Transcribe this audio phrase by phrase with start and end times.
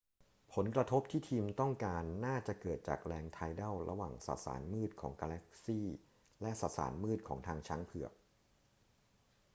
[0.53, 5.79] ผลกระทบที่ทีมต้องการน่าจะเกิดจากแรงไทดัลระหว่างสสารมืดของกาแล็กซี
[6.41, 8.11] และสสารมืดของทางช้างเผือก